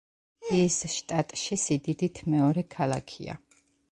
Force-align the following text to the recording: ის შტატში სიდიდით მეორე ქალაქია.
ის 0.59 0.77
შტატში 0.93 1.59
სიდიდით 1.65 2.21
მეორე 2.37 2.63
ქალაქია. 2.77 3.37